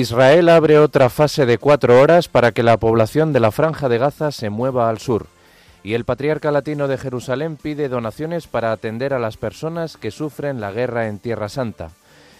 [0.00, 3.98] Israel abre otra fase de cuatro horas para que la población de la franja de
[3.98, 5.26] Gaza se mueva al sur.
[5.82, 10.58] Y el patriarca latino de Jerusalén pide donaciones para atender a las personas que sufren
[10.58, 11.90] la guerra en Tierra Santa.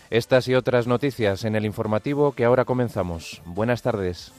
[0.09, 3.43] Estas y otras noticias en el informativo que ahora comenzamos.
[3.45, 4.33] Buenas tardes.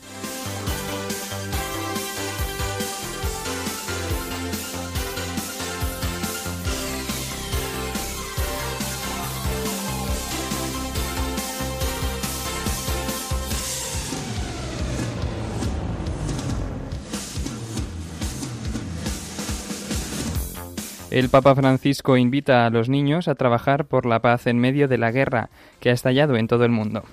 [21.11, 24.97] El Papa Francisco invita a los niños a trabajar por la paz en medio de
[24.97, 25.49] la guerra
[25.81, 27.03] que ha estallado en todo el mundo.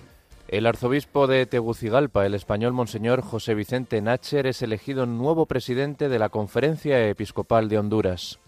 [0.47, 6.21] El arzobispo de Tegucigalpa, el español Monseñor José Vicente Nacher, es elegido nuevo presidente de
[6.21, 8.39] la Conferencia Episcopal de Honduras.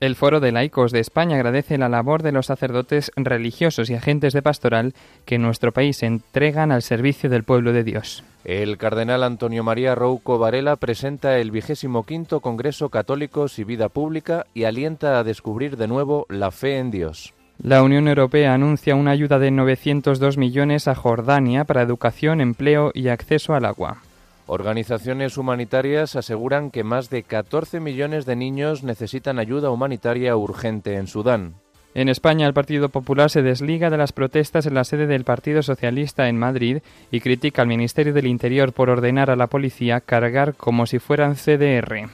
[0.00, 4.32] El Foro de Laicos de España agradece la labor de los sacerdotes religiosos y agentes
[4.32, 4.94] de pastoral
[5.24, 8.24] que en nuestro país entregan al servicio del pueblo de Dios.
[8.44, 14.46] El cardenal Antonio María Rouco Varela presenta el vigésimo quinto Congreso Católicos y Vida Pública
[14.54, 17.34] y alienta a descubrir de nuevo la fe en Dios.
[17.60, 23.08] La Unión Europea anuncia una ayuda de 902 millones a Jordania para educación, empleo y
[23.08, 24.02] acceso al agua.
[24.50, 31.06] Organizaciones humanitarias aseguran que más de 14 millones de niños necesitan ayuda humanitaria urgente en
[31.06, 31.56] Sudán.
[31.92, 35.62] En España, el Partido Popular se desliga de las protestas en la sede del Partido
[35.62, 36.78] Socialista en Madrid
[37.10, 41.34] y critica al Ministerio del Interior por ordenar a la policía cargar como si fueran
[41.34, 42.08] CDR.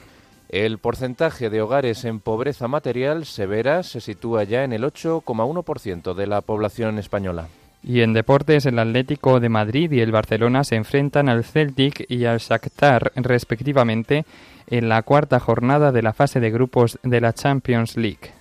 [0.49, 6.27] El porcentaje de hogares en pobreza material severa se sitúa ya en el 8,1% de
[6.27, 7.47] la población española.
[7.87, 12.25] Y en deportes, el Atlético de Madrid y el Barcelona se enfrentan al Celtic y
[12.25, 14.25] al Shakhtar respectivamente
[14.65, 18.34] en la cuarta jornada de la fase de grupos de la Champions League.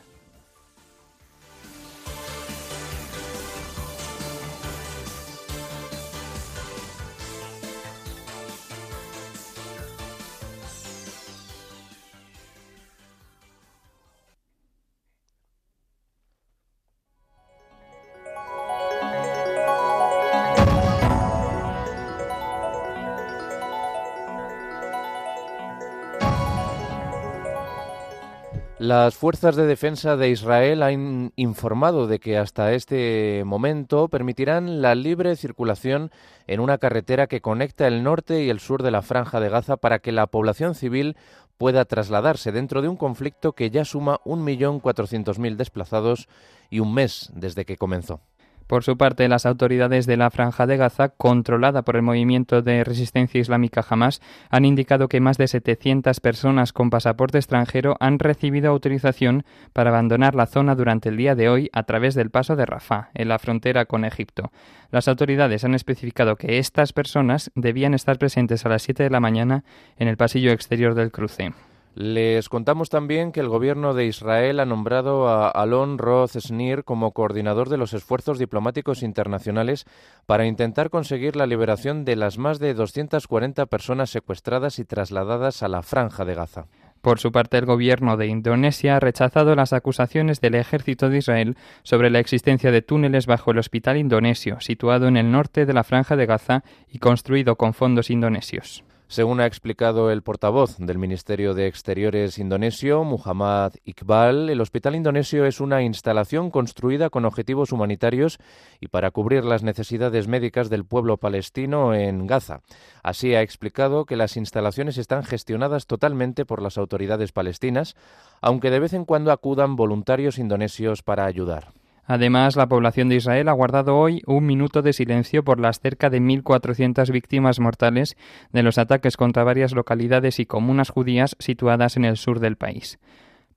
[28.97, 34.95] Las fuerzas de defensa de Israel han informado de que hasta este momento permitirán la
[34.95, 36.13] libre circulación
[36.47, 39.77] en una carretera que conecta el norte y el sur de la franja de Gaza
[39.79, 41.17] para que la población civil
[41.59, 46.29] pueda trasladarse dentro de un conflicto que ya suma 1.400.000 desplazados
[46.71, 48.21] y un mes desde que comenzó.
[48.67, 52.83] Por su parte, las autoridades de la Franja de Gaza, controlada por el movimiento de
[52.83, 58.71] resistencia islámica Hamas, han indicado que más de 700 personas con pasaporte extranjero han recibido
[58.71, 62.67] autorización para abandonar la zona durante el día de hoy a través del paso de
[62.67, 64.51] Rafah, en la frontera con Egipto.
[64.91, 69.21] Las autoridades han especificado que estas personas debían estar presentes a las 7 de la
[69.21, 69.65] mañana
[69.99, 71.53] en el pasillo exterior del cruce.
[71.95, 77.13] Les contamos también que el gobierno de Israel ha nombrado a Alon Roth Snir como
[77.13, 79.87] coordinador de los esfuerzos diplomáticos internacionales
[80.27, 85.69] para intentar conseguir la liberación de las más de 240 personas secuestradas y trasladadas a
[85.69, 86.67] la franja de Gaza.
[87.01, 91.57] Por su parte, el gobierno de Indonesia ha rechazado las acusaciones del ejército de Israel
[91.85, 95.85] sobre la existencia de túneles bajo el hospital indonesio, situado en el norte de la
[95.85, 98.83] franja de Gaza y construido con fondos indonesios.
[99.07, 105.45] Según ha explicado el portavoz del Ministerio de Exteriores indonesio, Muhammad Iqbal, el hospital indonesio
[105.45, 108.39] es una instalación construida con objetivos humanitarios
[108.81, 112.63] y para cubrir las necesidades médicas del pueblo palestino en Gaza.
[113.03, 117.97] Así ha explicado que las instalaciones están gestionadas totalmente por las autoridades palestinas,
[118.41, 121.84] aunque de vez en cuando acudan voluntarios indonesios para ayudar.
[122.07, 126.11] Además, la población de Israel ha guardado hoy un minuto de silencio por las cerca
[126.11, 128.17] de 1.400 víctimas mortales
[128.53, 132.99] de los ataques contra varias localidades y comunas judías situadas en el sur del país.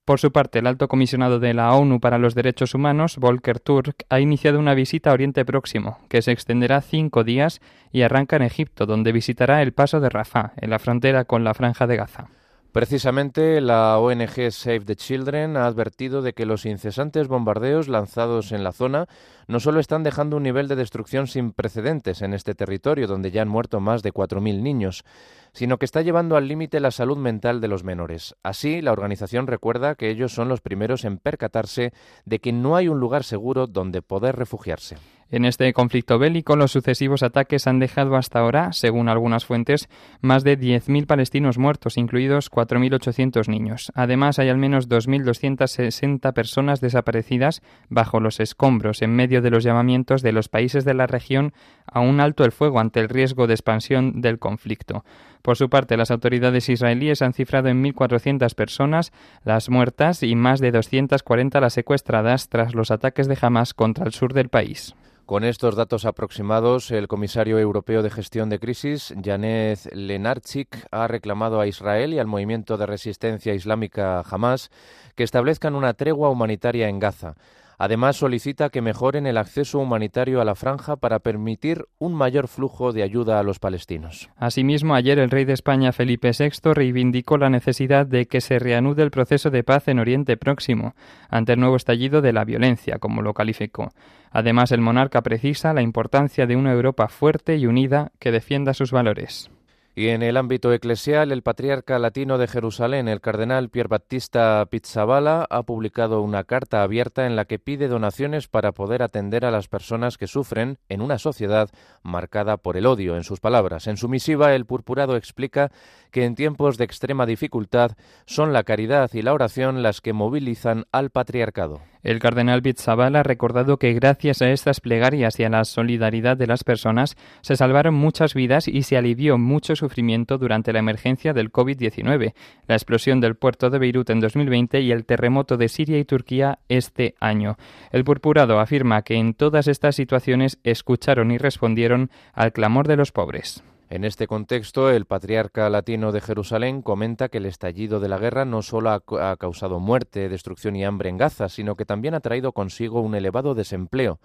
[0.07, 4.05] Por su parte, el alto comisionado de la ONU para los Derechos Humanos, Volker Turk,
[4.09, 7.59] ha iniciado una visita a Oriente Próximo, que se extenderá cinco días
[7.91, 11.53] y arranca en Egipto, donde visitará el paso de Rafah, en la frontera con la
[11.53, 12.29] Franja de Gaza.
[12.71, 18.63] Precisamente la ONG Save the Children ha advertido de que los incesantes bombardeos lanzados en
[18.63, 19.07] la zona
[19.47, 23.41] no solo están dejando un nivel de destrucción sin precedentes en este territorio, donde ya
[23.41, 25.05] han muerto más de 4.000 niños,
[25.53, 28.35] sino que está llevando al límite la salud mental de los menores.
[28.43, 31.93] Así, la organización recuerda que ellos son los primeros en percatarse
[32.25, 34.97] de que no hay un lugar seguro donde poder refugiarse.
[35.29, 39.89] En este conflicto bélico, los sucesivos ataques han dejado hasta ahora, según algunas fuentes,
[40.21, 43.91] más de 10.000 palestinos muertos, incluidos 4.800 niños.
[43.93, 50.21] Además, hay al menos 2.260 personas desaparecidas bajo los escombros, en medio de los llamamientos
[50.21, 51.51] de los países de la región
[51.85, 55.03] a un alto el fuego ante el riesgo de expansión del conflicto.
[55.41, 59.11] Por su parte, las autoridades israelíes han cifrado en 1.400 personas
[59.43, 64.13] las muertas y más de 240 las secuestradas tras los ataques de Hamas contra el
[64.13, 64.95] sur del país.
[65.27, 71.59] Con estos datos aproximados, el comisario europeo de gestión de crisis, Janet Lenarchik, ha reclamado
[71.59, 74.71] a Israel y al movimiento de resistencia islámica Hamas
[75.17, 77.35] que establezcan una tregua humanitaria en Gaza.
[77.79, 82.91] Además, solicita que mejoren el acceso humanitario a la franja para permitir un mayor flujo
[82.91, 84.29] de ayuda a los palestinos.
[84.35, 89.03] Asimismo, ayer el rey de España, Felipe VI, reivindicó la necesidad de que se reanude
[89.03, 90.95] el proceso de paz en Oriente Próximo,
[91.29, 93.91] ante el nuevo estallido de la violencia, como lo calificó.
[94.31, 98.91] Además, el monarca precisa la importancia de una Europa fuerte y unida que defienda sus
[98.91, 99.51] valores.
[99.97, 105.47] Y en el ámbito eclesial, el patriarca latino de Jerusalén, el cardenal Pier Battista Pizzabala,
[105.49, 109.67] ha publicado una carta abierta en la que pide donaciones para poder atender a las
[109.67, 111.71] personas que sufren en una sociedad
[112.03, 113.17] marcada por el odio.
[113.17, 115.71] En sus palabras, en su misiva, el purpurado explica
[116.11, 117.93] que en tiempos de extrema dificultad
[118.27, 121.81] son la caridad y la oración las que movilizan al patriarcado.
[122.07, 126.47] El cardenal Pizzabal ha recordado que gracias a estas plegarias y a la solidaridad de
[126.47, 131.51] las personas se salvaron muchas vidas y se alivió mucho sufrimiento durante la emergencia del
[131.51, 132.33] COVID-19,
[132.65, 136.59] la explosión del puerto de Beirut en 2020 y el terremoto de Siria y Turquía
[136.69, 137.57] este año.
[137.91, 143.11] El purpurado afirma que en todas estas situaciones escucharon y respondieron al clamor de los
[143.11, 143.65] pobres.
[143.89, 148.43] En este contexto, el patriarca latino de Jerusalén comenta que el estallido de la guerra
[148.43, 152.51] no solo ha, causado muerte, destrucción y hambre en Gaza, sino que también ha traído
[152.51, 154.19] consigo un elevado desempleo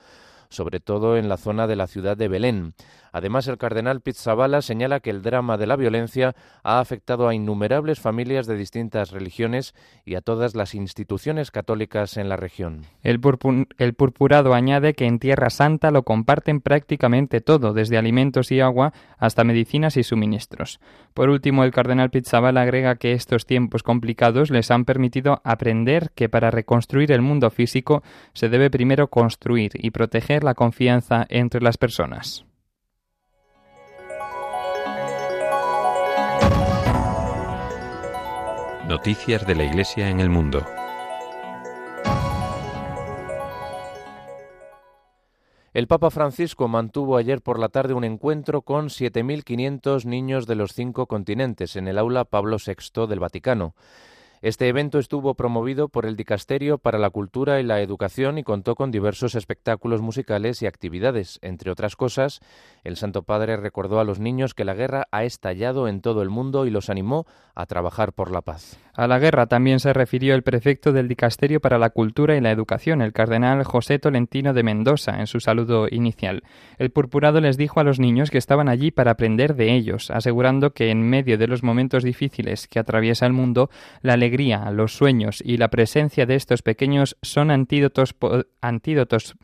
[0.53, 2.75] sobre todo en la zona de la ciudad de Belén.
[3.13, 8.01] Además, el cardenal Pizzabala señala que el drama de la violencia ha afectado a innumerables
[8.01, 9.75] familias de distintas religiones
[10.05, 12.87] y a todas las instituciones católicas en la región.
[13.03, 18.93] El, purpurado añade que en Tierra Santa lo comparten prácticamente todo, desde alimentos y agua
[19.19, 20.81] hasta medicinas y suministros.
[21.13, 26.31] Por último, el cardenal Pizzabala agrega que estos tiempos complicados les han permitido aprender que
[26.31, 31.77] para reconstruir el mundo físico se debe primero construir y proteger la confianza entre las
[31.77, 32.47] personas.
[38.93, 40.67] Noticias de la Iglesia en el mundo.
[45.73, 50.75] El Papa Francisco mantuvo ayer por la tarde un encuentro con 7.500 niños de los
[50.75, 53.75] cinco continentes en el aula Pablo VI del Vaticano.
[54.43, 58.75] Este evento estuvo promovido por el Dicasterio para la Cultura y la Educación y contó
[58.75, 61.39] con diversos espectáculos musicales y actividades.
[61.43, 62.41] Entre otras cosas,
[62.83, 66.29] el Santo Padre recordó a los niños que la guerra ha estallado en todo el
[66.29, 68.81] mundo y los animó a trabajar por la paz.
[68.95, 72.51] A la guerra también se refirió el prefecto del Dicasterio para la Cultura y la
[72.51, 76.43] Educación, el cardenal José Tolentino de Mendoza, en su saludo inicial.
[76.79, 80.73] El purpurado les dijo a los niños que estaban allí para aprender de ellos, asegurando
[80.73, 83.71] que en medio de los momentos difíciles que atraviesa el mundo,
[84.03, 84.32] la alegría,
[84.73, 88.15] los sueños y la presencia de estos pequeños son antídotos,
[88.61, 89.35] antídotos,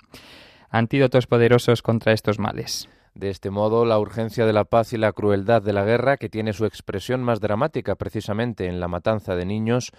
[0.70, 2.88] antídotos poderosos contra estos males.
[3.14, 6.28] De este modo, la urgencia de la paz y la crueldad de la guerra, que
[6.28, 9.92] tiene su expresión más dramática precisamente en la matanza de niños,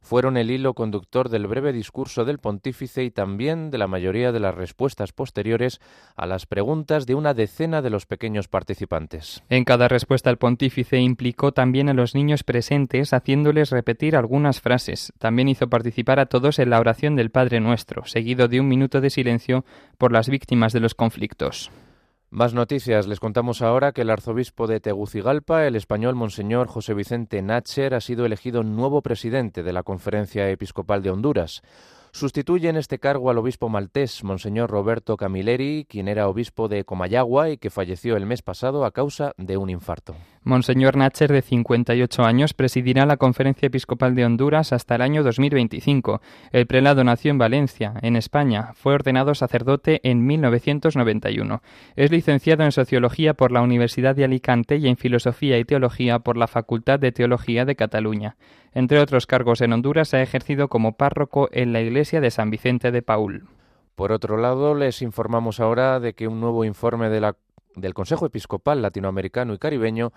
[0.00, 4.40] fueron el hilo conductor del breve discurso del pontífice y también de la mayoría de
[4.40, 5.80] las respuestas posteriores
[6.16, 9.42] a las preguntas de una decena de los pequeños participantes.
[9.48, 15.12] En cada respuesta el pontífice implicó también a los niños presentes haciéndoles repetir algunas frases.
[15.18, 19.00] También hizo participar a todos en la oración del Padre Nuestro, seguido de un minuto
[19.00, 19.64] de silencio
[19.98, 21.70] por las víctimas de los conflictos.
[22.36, 23.06] Más noticias.
[23.06, 28.02] Les contamos ahora que el arzobispo de Tegucigalpa, el español Monseñor José Vicente Nacher, ha
[28.02, 31.62] sido elegido nuevo presidente de la Conferencia Episcopal de Honduras.
[32.16, 37.50] Sustituye en este cargo al obispo maltés, Monseñor Roberto Camilleri, quien era obispo de Comayagua
[37.50, 40.16] y que falleció el mes pasado a causa de un infarto.
[40.42, 46.22] Monseñor Nacher, de 58 años, presidirá la Conferencia Episcopal de Honduras hasta el año 2025.
[46.52, 48.70] El prelado nació en Valencia, en España.
[48.72, 51.60] Fue ordenado sacerdote en 1991.
[51.96, 56.38] Es licenciado en Sociología por la Universidad de Alicante y en Filosofía y Teología por
[56.38, 58.36] la Facultad de Teología de Cataluña.
[58.76, 62.90] Entre otros cargos en Honduras, ha ejercido como párroco en la iglesia de San Vicente
[62.90, 63.48] de Paul.
[63.94, 69.54] Por otro lado, les informamos ahora de que un nuevo informe del Consejo Episcopal Latinoamericano
[69.54, 70.12] y Caribeño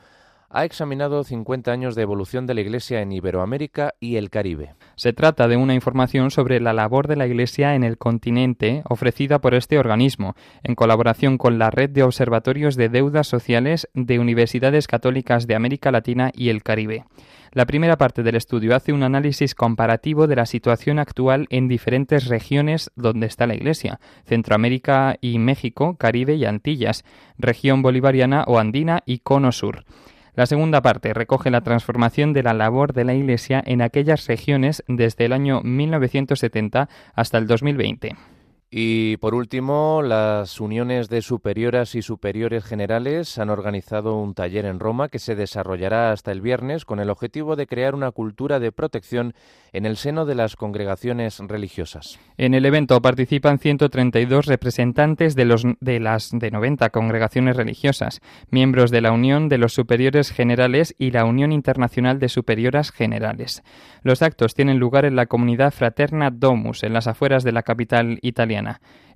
[0.49, 4.73] ha examinado 50 años de evolución de la Iglesia en Iberoamérica y el Caribe.
[4.95, 9.39] Se trata de una información sobre la labor de la Iglesia en el continente ofrecida
[9.39, 14.87] por este organismo, en colaboración con la Red de Observatorios de Deudas Sociales de Universidades
[14.87, 17.05] Católicas de América Latina y el Caribe.
[17.51, 22.27] La primera parte del estudio hace un análisis comparativo de la situación actual en diferentes
[22.27, 27.03] regiones donde está la Iglesia, Centroamérica y México, Caribe y Antillas,
[27.39, 29.83] región bolivariana o andina y cono sur.
[30.39, 34.85] La segunda parte recoge la transformación de la labor de la Iglesia en aquellas regiones
[34.87, 38.15] desde el año 1970 hasta el 2020.
[38.71, 44.79] Y por último, las uniones de superioras y superiores generales han organizado un taller en
[44.79, 48.71] Roma que se desarrollará hasta el viernes con el objetivo de crear una cultura de
[48.71, 49.33] protección
[49.73, 52.19] en el seno de las congregaciones religiosas.
[52.37, 55.45] En el evento participan 132 representantes de,
[55.99, 58.21] las de 90 congregaciones religiosas,
[58.51, 63.63] miembros de la Unión de los Superiores Generales y la Unión Internacional de Superioras Generales.
[64.03, 68.19] Los actos tienen lugar en la comunidad Fraterna Domus, en las afueras de la capital
[68.21, 68.58] italiana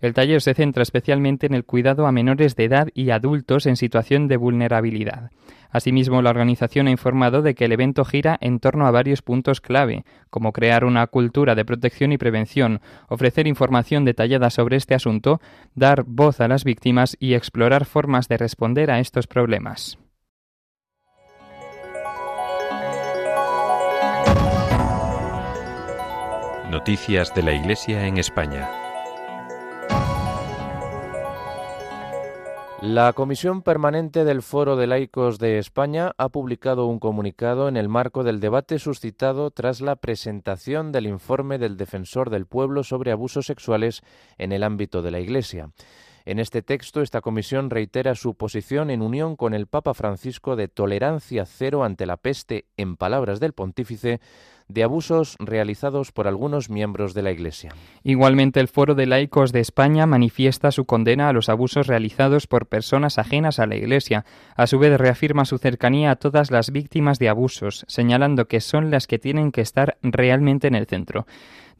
[0.03, 3.77] el taller se centra especialmente en el cuidado a menores de edad y adultos en
[3.77, 5.31] situación de vulnerabilidad.
[5.71, 9.61] Asimismo, la organización ha informado de que el evento gira en torno a varios puntos
[9.61, 15.39] clave, como crear una cultura de protección y prevención, ofrecer información detallada sobre este asunto,
[15.73, 19.97] dar voz a las víctimas y explorar formas de responder a estos problemas.
[26.69, 28.82] Noticias de la Iglesia en España.
[32.85, 37.87] La Comisión Permanente del Foro de Laicos de España ha publicado un comunicado en el
[37.87, 43.45] marco del debate suscitado tras la presentación del informe del Defensor del Pueblo sobre abusos
[43.45, 44.01] sexuales
[44.37, 45.69] en el ámbito de la Iglesia.
[46.25, 50.69] En este texto, esta comisión reitera su posición en unión con el Papa Francisco de
[50.69, 54.21] tolerancia cero ante la peste, en palabras del pontífice,
[54.69, 57.73] de abusos realizados por algunos miembros de la Iglesia.
[58.03, 62.67] Igualmente, el Foro de Laicos de España manifiesta su condena a los abusos realizados por
[62.67, 64.23] personas ajenas a la Iglesia.
[64.55, 68.91] A su vez, reafirma su cercanía a todas las víctimas de abusos, señalando que son
[68.91, 71.25] las que tienen que estar realmente en el centro.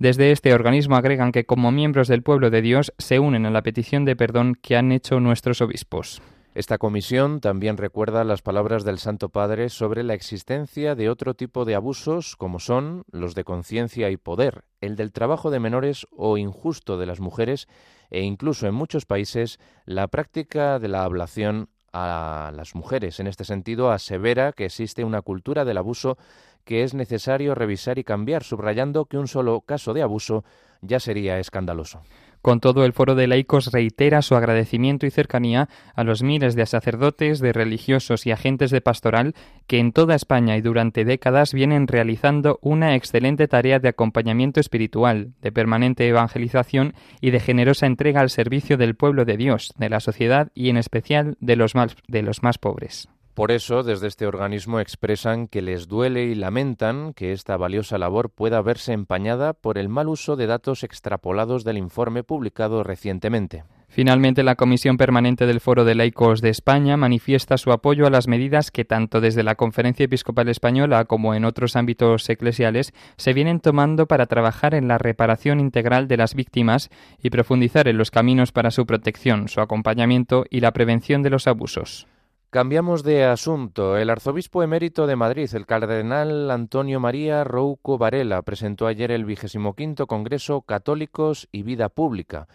[0.03, 3.61] Desde este organismo agregan que como miembros del pueblo de Dios se unen a la
[3.61, 6.21] petición de perdón que han hecho nuestros obispos.
[6.55, 11.63] Esta comisión también recuerda las palabras del Santo Padre sobre la existencia de otro tipo
[11.63, 16.37] de abusos como son los de conciencia y poder, el del trabajo de menores o
[16.37, 17.69] injusto de las mujeres
[18.09, 23.19] e incluso en muchos países la práctica de la ablación a las mujeres.
[23.19, 26.17] En este sentido, asevera que existe una cultura del abuso
[26.63, 30.43] que es necesario revisar y cambiar, subrayando que un solo caso de abuso
[30.81, 32.01] ya sería escandaloso.
[32.43, 36.65] Con todo, el Foro de Laicos reitera su agradecimiento y cercanía a los miles de
[36.65, 39.33] sacerdotes, de religiosos y agentes de pastoral
[39.65, 45.31] que en toda España y durante décadas vienen realizando una excelente tarea de acompañamiento espiritual,
[45.41, 50.01] de permanente evangelización y de generosa entrega al servicio del pueblo de Dios, de la
[50.01, 53.07] sociedad y en especial de los más, de los más pobres.
[53.33, 58.29] Por eso, desde este organismo expresan que les duele y lamentan que esta valiosa labor
[58.29, 63.63] pueda verse empañada por el mal uso de datos extrapolados del informe publicado recientemente.
[63.87, 68.27] Finalmente, la Comisión Permanente del Foro de Laicos de España manifiesta su apoyo a las
[68.27, 73.59] medidas que tanto desde la Conferencia Episcopal Española como en otros ámbitos eclesiales se vienen
[73.59, 76.89] tomando para trabajar en la reparación integral de las víctimas
[77.21, 81.47] y profundizar en los caminos para su protección, su acompañamiento y la prevención de los
[81.47, 82.07] abusos.
[82.53, 83.97] Cambiamos de asunto.
[83.97, 89.73] El arzobispo emérito de Madrid, el cardenal Antonio María Rouco Varela, presentó ayer el vigésimo
[89.73, 92.47] quinto Congreso Católicos y Vida Pública,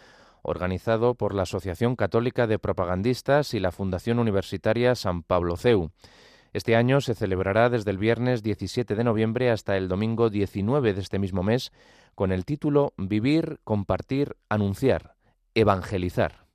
[0.42, 5.90] organizado por la Asociación Católica de Propagandistas y la Fundación Universitaria San Pablo CEU.
[6.52, 11.00] Este año se celebrará desde el viernes 17 de noviembre hasta el domingo 19 de
[11.00, 11.72] este mismo mes
[12.14, 15.16] con el título Vivir, compartir, anunciar,
[15.56, 16.47] evangelizar.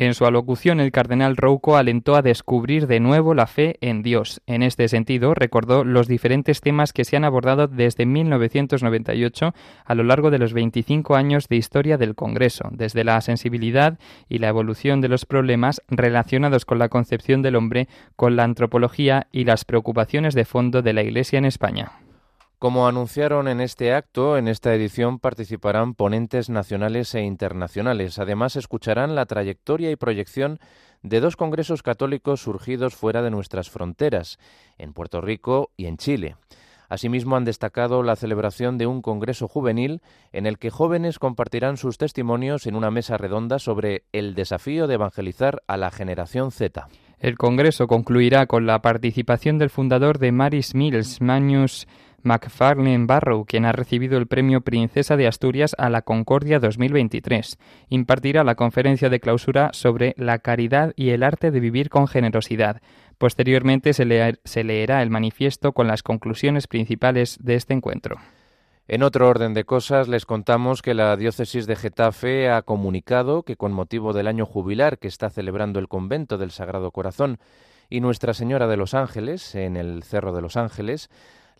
[0.00, 4.40] En su alocución, el cardenal Rouco alentó a descubrir de nuevo la fe en Dios.
[4.46, 9.52] En este sentido, recordó los diferentes temas que se han abordado desde 1998
[9.84, 14.38] a lo largo de los 25 años de historia del Congreso, desde la sensibilidad y
[14.38, 19.44] la evolución de los problemas relacionados con la concepción del hombre, con la antropología y
[19.44, 21.92] las preocupaciones de fondo de la Iglesia en España.
[22.60, 28.18] Como anunciaron en este acto, en esta edición participarán ponentes nacionales e internacionales.
[28.18, 30.58] Además, escucharán la trayectoria y proyección
[31.00, 34.38] de dos congresos católicos surgidos fuera de nuestras fronteras,
[34.76, 36.36] en Puerto Rico y en Chile.
[36.90, 41.96] Asimismo, han destacado la celebración de un congreso juvenil en el que jóvenes compartirán sus
[41.96, 46.88] testimonios en una mesa redonda sobre el desafío de evangelizar a la generación Z.
[47.20, 51.86] El congreso concluirá con la participación del fundador de Maris Mills, Magnus
[52.22, 57.58] McFarlane Barrow, quien ha recibido el premio Princesa de Asturias a la Concordia 2023.
[57.88, 62.80] Impartirá la conferencia de clausura sobre la caridad y el arte de vivir con generosidad.
[63.18, 68.16] Posteriormente se, leerá el manifiesto con las conclusiones principales de este encuentro.
[68.88, 73.56] En otro orden de cosas, les contamos que la diócesis de Getafe ha comunicado que
[73.56, 77.38] con motivo del año jubilar que está celebrando el convento del Sagrado Corazón
[77.88, 81.10] y Nuestra Señora de los Ángeles en el Cerro de los Ángeles,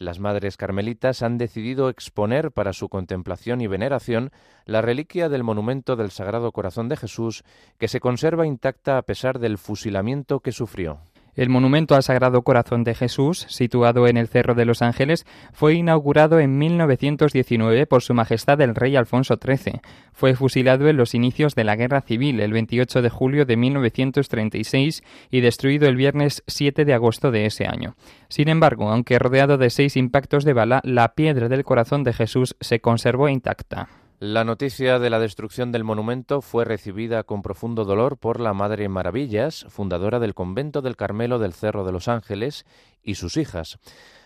[0.00, 4.30] las madres carmelitas han decidido exponer para su contemplación y veneración
[4.64, 7.44] la reliquia del monumento del Sagrado Corazón de Jesús,
[7.78, 11.00] que se conserva intacta a pesar del fusilamiento que sufrió.
[11.34, 15.74] El monumento al Sagrado Corazón de Jesús, situado en el Cerro de los Ángeles, fue
[15.74, 19.80] inaugurado en 1919 por Su Majestad el Rey Alfonso XIII.
[20.12, 25.02] Fue fusilado en los inicios de la Guerra Civil el 28 de julio de 1936
[25.30, 27.94] y destruido el viernes 7 de agosto de ese año.
[28.28, 32.56] Sin embargo, aunque rodeado de seis impactos de bala, la piedra del corazón de Jesús
[32.60, 33.88] se conservó intacta.
[34.22, 38.86] La noticia de la destrucción del monumento fue recibida con profundo dolor por la Madre
[38.90, 42.66] Maravillas, fundadora del convento del Carmelo del Cerro de los Ángeles,
[43.02, 43.78] y sus hijas.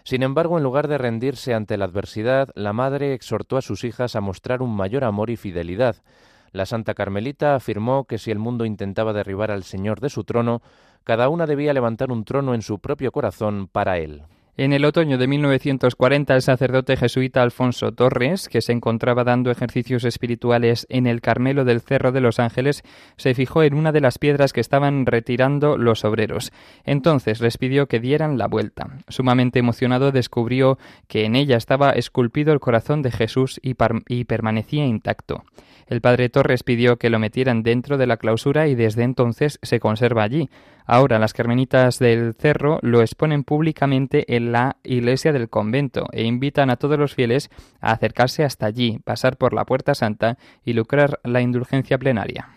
[0.03, 4.17] Sin embargo, en lugar de rendirse ante la adversidad, la Madre exhortó a sus hijas
[4.17, 6.03] a mostrar un mayor amor y fidelidad.
[6.51, 10.61] La Santa Carmelita afirmó que si el mundo intentaba derribar al Señor de su trono,
[11.05, 14.25] cada una debía levantar un trono en su propio corazón para él.
[14.57, 20.05] En el otoño de 1940, el sacerdote jesuita Alfonso Torres, que se encontraba dando ejercicios
[20.05, 22.85] espirituales en el Carmelo del Cerro de los Ángeles,
[23.17, 26.53] se fijó en una de las piedras que estaban retirando los obreros.
[26.85, 28.87] Entonces les pidió que dieran la vuelta.
[29.09, 33.75] Sumamente emocionado, descubrió que en ella estaba esculpido el corazón de Jesús y,
[34.07, 35.43] y permanecía intacto.
[35.89, 39.81] El padre Torres pidió que lo metieran dentro de la clausura y desde entonces se
[39.81, 40.49] conserva allí.
[40.85, 46.71] Ahora las carmenitas del cerro lo exponen públicamente en la iglesia del convento e invitan
[46.71, 51.21] a todos los fieles a acercarse hasta allí, pasar por la puerta santa y lucrar
[51.25, 52.51] la indulgencia plenaria.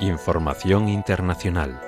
[0.00, 1.87] Información internacional.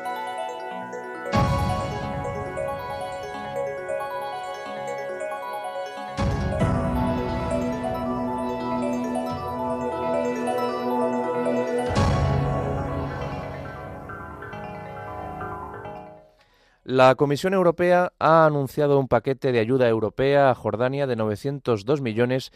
[17.00, 22.52] La Comisión Europea ha anunciado un paquete de ayuda europea a Jordania de 902 millones,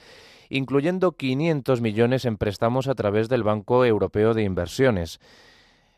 [0.50, 5.18] incluyendo 500 millones en préstamos a través del Banco Europeo de Inversiones.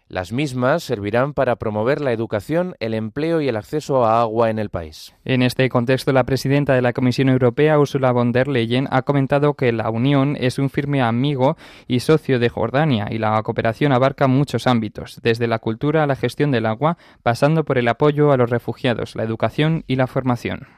[0.09, 4.61] Las mismas servirán para promover la educación, el empleo y el acceso a agua en
[4.61, 5.16] el país.
[5.25, 9.55] En este contexto, la presidenta de la Comisión Europea, Ursula von der Leyen, ha comentado
[9.55, 11.57] que la Unión es un firme amigo
[11.88, 16.14] y socio de Jordania y la cooperación abarca muchos ámbitos, desde la cultura a la
[16.14, 20.69] gestión del agua, pasando por el apoyo a los refugiados, la educación y la formación.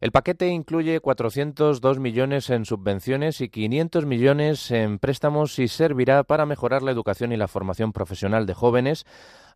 [0.00, 6.46] El paquete incluye 402 millones en subvenciones y 500 millones en préstamos y servirá para
[6.46, 9.06] mejorar la educación y la formación profesional de jóvenes,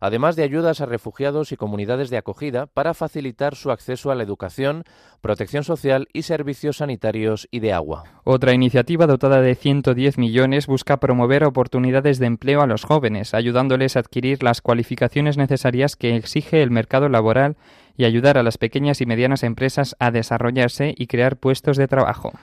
[0.03, 4.23] además de ayudas a refugiados y comunidades de acogida para facilitar su acceso a la
[4.23, 4.83] educación,
[5.21, 8.03] protección social y servicios sanitarios y de agua.
[8.25, 13.95] Otra iniciativa dotada de 110 millones busca promover oportunidades de empleo a los jóvenes, ayudándoles
[13.95, 17.55] a adquirir las cualificaciones necesarias que exige el mercado laboral
[17.95, 22.33] y ayudar a las pequeñas y medianas empresas a desarrollarse y crear puestos de trabajo.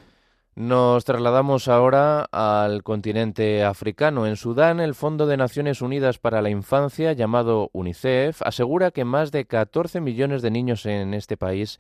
[0.57, 4.27] Nos trasladamos ahora al continente africano.
[4.27, 9.31] En Sudán, el Fondo de Naciones Unidas para la Infancia, llamado UNICEF, asegura que más
[9.31, 11.79] de 14 millones de niños en este país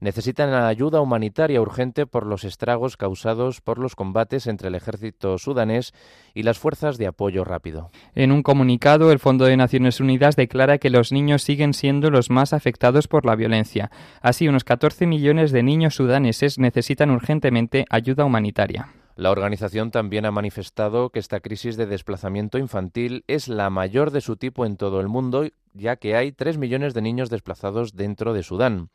[0.00, 5.92] necesitan ayuda humanitaria urgente por los estragos causados por los combates entre el ejército sudanés
[6.34, 7.90] y las fuerzas de apoyo rápido.
[8.14, 12.30] En un comunicado, el Fondo de Naciones Unidas declara que los niños siguen siendo los
[12.30, 13.90] más afectados por la violencia.
[14.22, 18.88] Así, unos 14 millones de niños sudaneses necesitan urgentemente ayuda humanitaria.
[19.16, 24.22] La organización también ha manifestado que esta crisis de desplazamiento infantil es la mayor de
[24.22, 28.32] su tipo en todo el mundo, ya que hay 3 millones de niños desplazados dentro
[28.32, 28.88] de Sudán.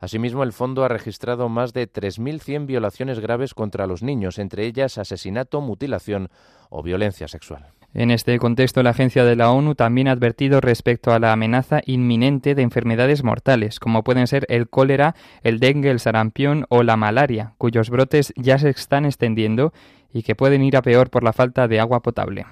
[0.00, 4.98] Asimismo, el fondo ha registrado más de 3.100 violaciones graves contra los niños, entre ellas
[4.98, 6.28] asesinato, mutilación
[6.70, 7.66] o violencia sexual.
[7.94, 11.80] En este contexto, la agencia de la ONU también ha advertido respecto a la amenaza
[11.86, 16.96] inminente de enfermedades mortales, como pueden ser el cólera, el dengue, el sarampión o la
[16.96, 19.72] malaria, cuyos brotes ya se están extendiendo
[20.12, 22.44] y que pueden ir a peor por la falta de agua potable.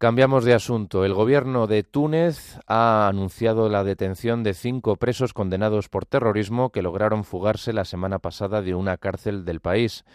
[0.00, 1.04] Cambiamos de asunto.
[1.04, 6.80] El gobierno de Túnez ha anunciado la detención de cinco presos condenados por terrorismo que
[6.80, 10.06] lograron fugarse la semana pasada de una cárcel del país.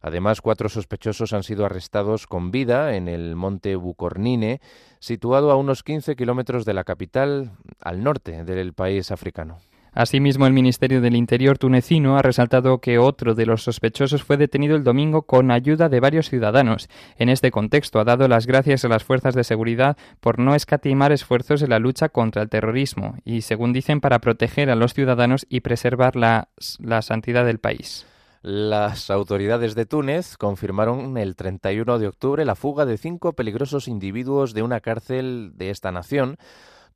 [0.00, 4.62] Además, cuatro sospechosos han sido arrestados con vida en el monte Bucornine,
[5.00, 9.58] situado a unos 15 kilómetros de la capital, al norte del país africano.
[9.96, 14.76] Asimismo, el Ministerio del Interior tunecino ha resaltado que otro de los sospechosos fue detenido
[14.76, 16.90] el domingo con ayuda de varios ciudadanos.
[17.16, 21.12] En este contexto, ha dado las gracias a las fuerzas de seguridad por no escatimar
[21.12, 25.46] esfuerzos en la lucha contra el terrorismo y, según dicen, para proteger a los ciudadanos
[25.48, 28.04] y preservar la, la santidad del país.
[28.42, 34.52] Las autoridades de Túnez confirmaron el 31 de octubre la fuga de cinco peligrosos individuos
[34.52, 36.36] de una cárcel de esta nación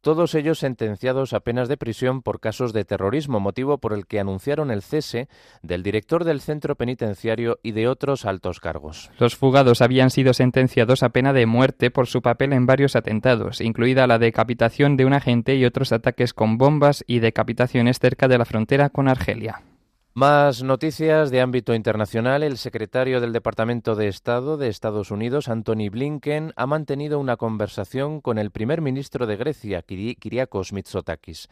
[0.00, 4.20] todos ellos sentenciados a penas de prisión por casos de terrorismo, motivo por el que
[4.20, 5.28] anunciaron el cese
[5.62, 9.10] del director del centro penitenciario y de otros altos cargos.
[9.18, 13.60] Los fugados habían sido sentenciados a pena de muerte por su papel en varios atentados,
[13.60, 18.38] incluida la decapitación de un agente y otros ataques con bombas y decapitaciones cerca de
[18.38, 19.62] la frontera con Argelia.
[20.12, 22.42] Más noticias de ámbito internacional.
[22.42, 28.20] El secretario del Departamento de Estado de Estados Unidos, Anthony Blinken, ha mantenido una conversación
[28.20, 31.48] con el primer ministro de Grecia, Kyriakos Mitsotakis.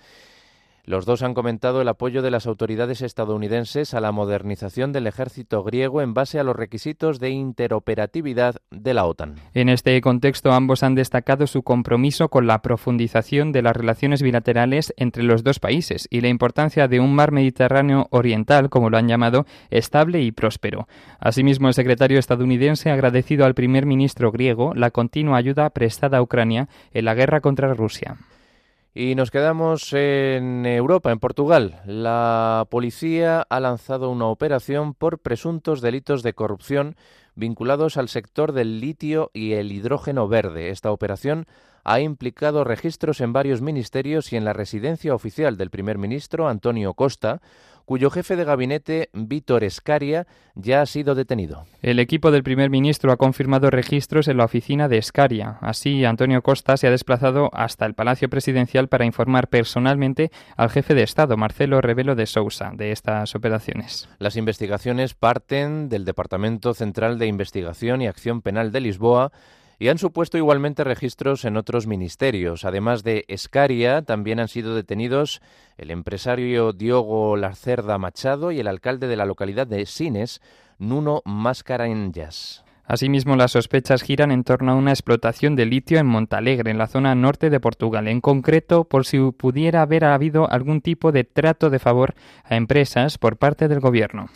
[0.89, 5.63] Los dos han comentado el apoyo de las autoridades estadounidenses a la modernización del ejército
[5.63, 9.35] griego en base a los requisitos de interoperatividad de la OTAN.
[9.53, 14.95] En este contexto, ambos han destacado su compromiso con la profundización de las relaciones bilaterales
[14.97, 19.09] entre los dos países y la importancia de un mar Mediterráneo oriental, como lo han
[19.09, 20.89] llamado, estable y próspero.
[21.21, 26.23] Asimismo, el secretario estadounidense ha agradecido al primer ministro griego la continua ayuda prestada a
[26.23, 28.17] Ucrania en la guerra contra Rusia.
[29.01, 31.81] Y nos quedamos en Europa, en Portugal.
[31.87, 36.97] La policía ha lanzado una operación por presuntos delitos de corrupción
[37.37, 40.71] vinculados al sector del litio y el hidrógeno verde.
[40.71, 41.47] Esta operación
[41.85, 46.95] ha implicado registros en varios ministerios y en la residencia oficial del primer ministro, Antonio
[46.95, 47.41] Costa,
[47.89, 51.65] cuyo jefe de gabinete, Vítor Escaria, ya ha sido detenido.
[51.81, 55.57] El equipo del primer ministro ha confirmado registros en la oficina de Escaria.
[55.63, 60.95] Así, Antonio Costa se ha desplazado hasta el Palacio Presidencial para informar personalmente al jefe
[60.95, 64.07] de Estado, Marcelo Rebelo de Sousa, de estas operaciones.
[64.19, 69.33] Las investigaciones parten del Departamento Central de Investigación y Acción Penal de Lisboa
[69.79, 72.65] y han supuesto igualmente registros en otros ministerios.
[72.65, 75.41] Además de Escaria, también han sido detenidos
[75.77, 80.41] el empresario Diogo Lacerda Machado y el alcalde de la localidad de Sines,
[80.79, 82.65] Nuno Mascarenhas.
[82.85, 86.87] Asimismo, las sospechas giran en torno a una explotación de litio en Montalegre, en la
[86.87, 91.69] zona norte de Portugal, en concreto por si pudiera haber habido algún tipo de trato
[91.69, 92.15] de favor
[92.45, 94.31] a empresas por parte del gobierno.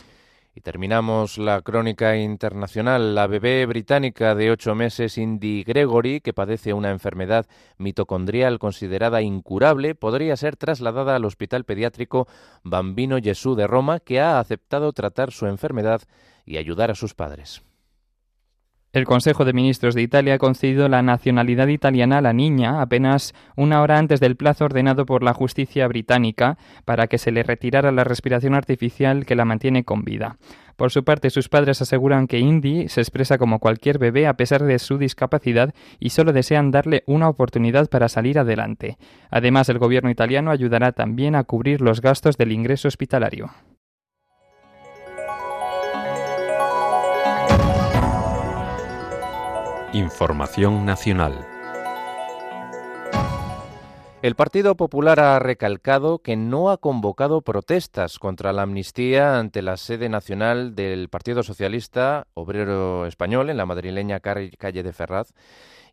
[0.55, 3.15] Y terminamos la crónica internacional.
[3.15, 9.95] La bebé británica de ocho meses, Indy Gregory, que padece una enfermedad mitocondrial considerada incurable,
[9.95, 12.27] podría ser trasladada al Hospital Pediátrico
[12.63, 16.03] Bambino Gesù de Roma, que ha aceptado tratar su enfermedad
[16.45, 17.63] y ayudar a sus padres.
[18.93, 23.33] El Consejo de Ministros de Italia ha concedido la nacionalidad italiana a la niña apenas
[23.55, 27.91] una hora antes del plazo ordenado por la justicia británica para que se le retirara
[27.91, 30.37] la respiración artificial que la mantiene con vida.
[30.75, 34.61] Por su parte, sus padres aseguran que Indy se expresa como cualquier bebé a pesar
[34.61, 38.99] de su discapacidad y solo desean darle una oportunidad para salir adelante.
[39.31, 43.49] Además, el gobierno italiano ayudará también a cubrir los gastos del ingreso hospitalario.
[49.93, 51.45] Información nacional.
[54.23, 59.77] El Partido Popular ha recalcado que no ha convocado protestas contra la amnistía ante la
[59.77, 65.29] sede nacional del Partido Socialista Obrero Español en la madrileña calle de Ferraz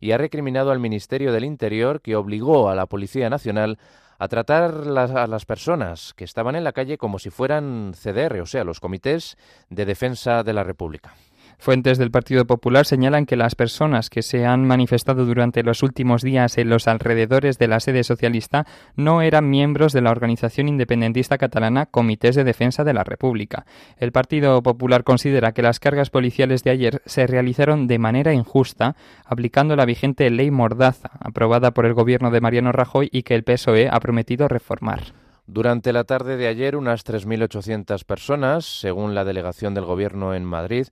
[0.01, 3.79] y ha recriminado al Ministerio del Interior que obligó a la Policía Nacional
[4.19, 8.47] a tratar a las personas que estaban en la calle como si fueran CDR, o
[8.47, 9.37] sea, los comités
[9.69, 11.15] de defensa de la República.
[11.61, 16.23] Fuentes del Partido Popular señalan que las personas que se han manifestado durante los últimos
[16.23, 18.65] días en los alrededores de la sede socialista
[18.97, 23.67] no eran miembros de la organización independentista catalana Comités de Defensa de la República.
[23.99, 28.97] El Partido Popular considera que las cargas policiales de ayer se realizaron de manera injusta,
[29.27, 33.45] aplicando la vigente ley Mordaza, aprobada por el gobierno de Mariano Rajoy y que el
[33.45, 35.13] PSOE ha prometido reformar.
[35.47, 40.87] Durante la tarde de ayer, unas 3.800 personas, según la delegación del Gobierno en Madrid,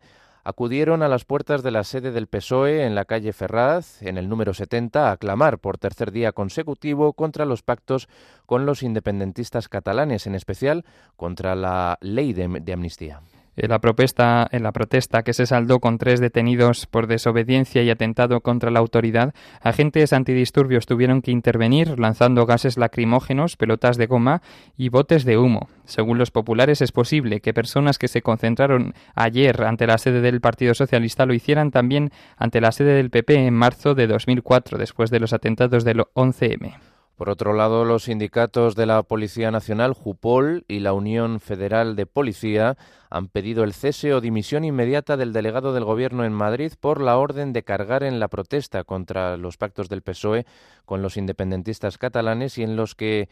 [0.49, 4.31] acudieron a las puertas de la sede del PSOE en la calle Ferraz, en el
[4.31, 8.09] número 70, a clamar por tercer día consecutivo contra los pactos
[8.47, 13.21] con los independentistas catalanes, en especial contra la ley de, amnistía.
[13.61, 17.90] En la, protesta, en la protesta que se saldó con tres detenidos por desobediencia y
[17.90, 24.42] atentado contra la autoridad, agentes antidisturbios tuvieron que intervenir lanzando gases lacrimógenos, pelotas de goma
[24.77, 25.68] y botes de humo.
[25.87, 30.40] Según los populares, es posible que personas que se concentraron ayer ante la sede del
[30.40, 35.11] Partido Socialista lo hicieran también ante la sede del PP en marzo de 2004, después
[35.11, 36.77] de los atentados del 11M.
[37.18, 42.07] Por otro lado, los sindicatos de la Policía Nacional, JUPOL y la Unión Federal de
[42.07, 42.76] Policía
[43.11, 47.18] han pedido el cese o dimisión inmediata del delegado del Gobierno en Madrid por la
[47.18, 50.46] orden de cargar en la protesta contra los pactos del PSOE
[50.85, 53.28] con los independentistas catalanes y en los que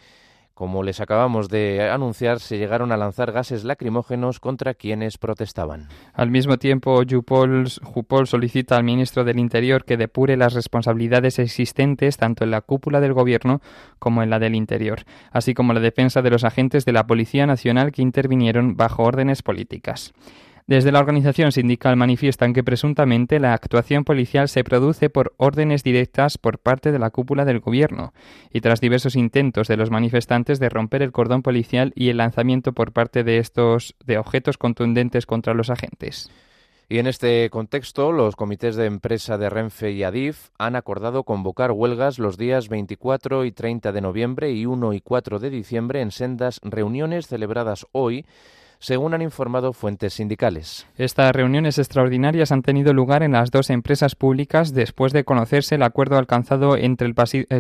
[0.57, 5.89] como les acabamos de anunciar, se llegaron a lanzar gases lacrimógenos contra quienes protestaban.
[6.15, 12.43] Al mismo tiempo, Jupol, solicita al ministro del Interior que depure las responsabilidades existentes tanto
[12.43, 13.61] en la cúpula del Gobierno
[13.99, 17.45] como en la del Interior, así como la defensa de los agentes de la Policía
[17.45, 20.15] Nacional que intervinieron bajo órdenes políticas.
[20.69, 26.39] Desde la organización sindical manifiestan que presuntamente la actuación policial se produce por órdenes directas
[26.39, 28.13] por parte de la cúpula del gobierno
[28.53, 32.73] y tras diversos intentos de los manifestantes de romper el cordón policial y el lanzamiento
[32.73, 36.33] por parte de estos de objetos contundentes contra los agentes.
[36.89, 41.71] Y en este contexto, los comités de empresa de Renfe y Adif han acordado convocar
[41.71, 46.11] huelgas los días 24 y 30 de noviembre y 1 y 4 de diciembre en
[46.11, 48.25] sendas reuniones celebradas hoy
[48.79, 50.87] según han informado fuentes sindicales.
[50.97, 55.83] Estas reuniones extraordinarias han tenido lugar en las dos empresas públicas después de conocerse el
[55.83, 57.15] acuerdo alcanzado entre el,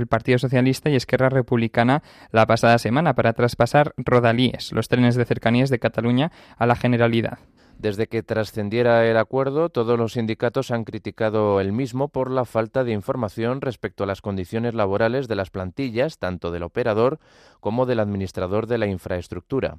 [0.07, 5.70] Partido Socialista y Esquerra Republicana la pasada semana para traspasar Rodalíes, los trenes de cercanías
[5.70, 7.38] de Cataluña, a la Generalidad.
[7.79, 12.85] Desde que trascendiera el acuerdo, todos los sindicatos han criticado el mismo por la falta
[12.85, 17.18] de información respecto a las condiciones laborales de las plantillas, tanto del operador
[17.61, 19.76] como del administrador de la infraestructura.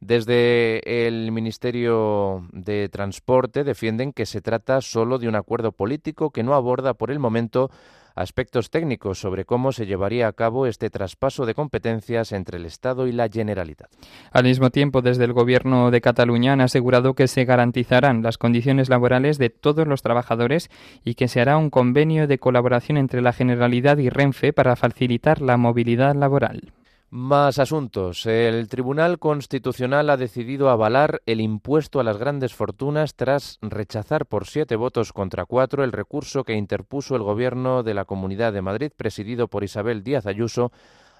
[0.00, 6.44] Desde el Ministerio de Transporte defienden que se trata solo de un acuerdo político que
[6.44, 7.70] no aborda por el momento
[8.18, 13.06] aspectos técnicos sobre cómo se llevaría a cabo este traspaso de competencias entre el Estado
[13.06, 13.88] y la Generalitat.
[14.32, 18.88] Al mismo tiempo, desde el Gobierno de Cataluña han asegurado que se garantizarán las condiciones
[18.88, 20.68] laborales de todos los trabajadores
[21.04, 25.40] y que se hará un convenio de colaboración entre la Generalidad y Renfe para facilitar
[25.40, 26.72] la movilidad laboral.
[27.10, 28.26] Más asuntos.
[28.26, 34.46] El Tribunal Constitucional ha decidido avalar el impuesto a las grandes fortunas tras rechazar por
[34.46, 38.92] siete votos contra cuatro el recurso que interpuso el Gobierno de la Comunidad de Madrid,
[38.94, 40.70] presidido por Isabel Díaz Ayuso,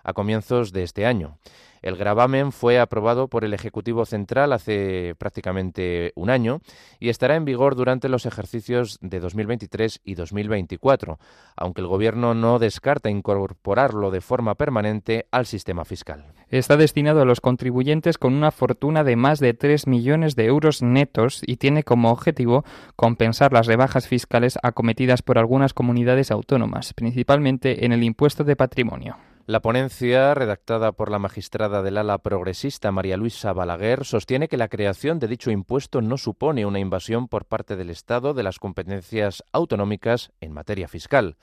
[0.08, 1.38] a comienzos de este año.
[1.82, 6.60] El gravamen fue aprobado por el Ejecutivo Central hace prácticamente un año
[6.98, 11.18] y estará en vigor durante los ejercicios de 2023 y 2024,
[11.56, 16.24] aunque el Gobierno no descarta incorporarlo de forma permanente al sistema fiscal.
[16.48, 20.82] Está destinado a los contribuyentes con una fortuna de más de 3 millones de euros
[20.82, 22.64] netos y tiene como objetivo
[22.96, 29.16] compensar las rebajas fiscales acometidas por algunas comunidades autónomas, principalmente en el impuesto de patrimonio.
[29.48, 34.68] La ponencia, redactada por la magistrada del ala progresista María Luisa Balaguer, sostiene que la
[34.68, 39.42] creación de dicho impuesto no supone una invasión por parte del Estado de las competencias
[39.50, 41.38] autonómicas en materia fiscal.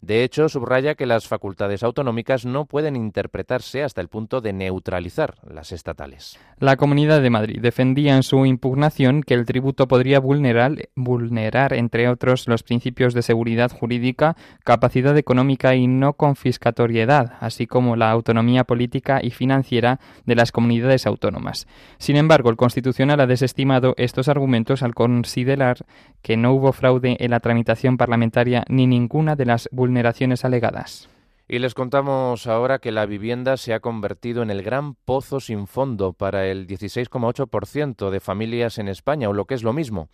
[0.00, 5.36] De hecho, subraya que las facultades autonómicas no pueden interpretarse hasta el punto de neutralizar
[5.46, 6.38] las estatales.
[6.58, 12.08] La Comunidad de Madrid defendía en su impugnación que el tributo podría vulnerar, vulnerar, entre
[12.08, 18.64] otros, los principios de seguridad jurídica, capacidad económica y no confiscatoriedad, así como la autonomía
[18.64, 21.66] política y financiera de las comunidades autónomas.
[21.98, 25.84] Sin embargo, el Constitucional ha desestimado estos argumentos al considerar
[26.22, 31.08] que no hubo fraude en la tramitación parlamentaria ni ninguna de las vulneraciones alegadas.
[31.48, 35.66] Y les contamos ahora que la vivienda se ha convertido en el gran pozo sin
[35.66, 40.08] fondo para el 16,8% de familias en España, o lo que es lo mismo.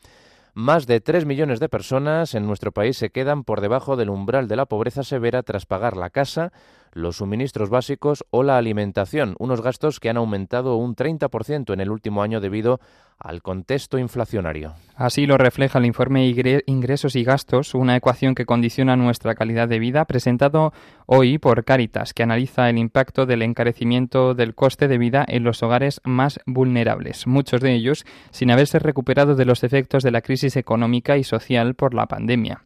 [0.54, 4.48] Más de 3 millones de personas en nuestro país se quedan por debajo del umbral
[4.48, 6.52] de la pobreza severa tras pagar la casa,
[6.96, 11.90] los suministros básicos o la alimentación, unos gastos que han aumentado un 30% en el
[11.90, 12.80] último año debido
[13.18, 14.74] al contexto inflacionario.
[14.94, 16.26] Así lo refleja el informe
[16.66, 20.72] Ingresos y Gastos, una ecuación que condiciona nuestra calidad de vida, presentado
[21.06, 25.62] hoy por Caritas, que analiza el impacto del encarecimiento del coste de vida en los
[25.62, 30.56] hogares más vulnerables, muchos de ellos sin haberse recuperado de los efectos de la crisis
[30.56, 32.62] económica y social por la pandemia.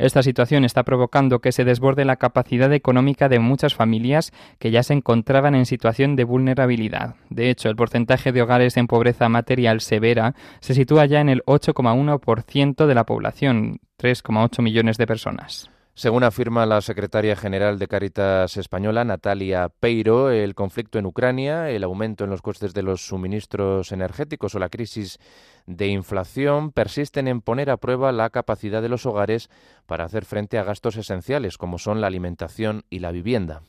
[0.00, 4.82] Esta situación está provocando que se desborde la capacidad económica de muchas familias que ya
[4.82, 7.16] se encontraban en situación de vulnerabilidad.
[7.28, 11.42] De hecho, el porcentaje de hogares en pobreza material severa se sitúa ya en el
[11.44, 15.70] 8,1% de la población, 3,8 millones de personas.
[16.00, 21.84] Según afirma la secretaria general de Caritas Española, Natalia Peiro, el conflicto en Ucrania, el
[21.84, 25.18] aumento en los costes de los suministros energéticos o la crisis
[25.66, 29.50] de inflación persisten en poner a prueba la capacidad de los hogares
[29.84, 33.60] para hacer frente a gastos esenciales como son la alimentación y la vivienda.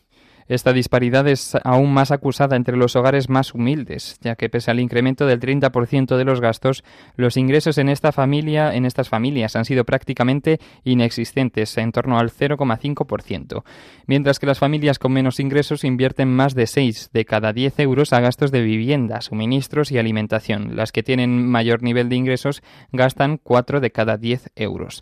[0.51, 4.81] Esta disparidad es aún más acusada entre los hogares más humildes, ya que pese al
[4.81, 6.83] incremento del 30% de los gastos,
[7.15, 12.31] los ingresos en esta familia, en estas familias han sido prácticamente inexistentes, en torno al
[12.31, 13.63] 0,5%,
[14.07, 18.11] mientras que las familias con menos ingresos invierten más de 6 de cada 10 euros
[18.11, 20.75] a gastos de vivienda, suministros y alimentación.
[20.75, 22.61] Las que tienen mayor nivel de ingresos
[22.91, 25.01] gastan 4 de cada 10 euros.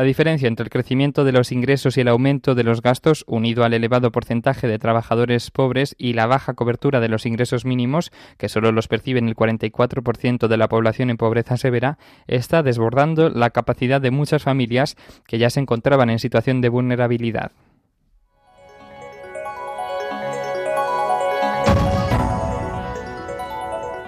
[0.00, 3.64] La diferencia entre el crecimiento de los ingresos y el aumento de los gastos, unido
[3.64, 8.48] al elevado porcentaje de trabajadores pobres y la baja cobertura de los ingresos mínimos, que
[8.48, 14.00] solo los perciben el 44% de la población en pobreza severa, está desbordando la capacidad
[14.00, 17.52] de muchas familias que ya se encontraban en situación de vulnerabilidad.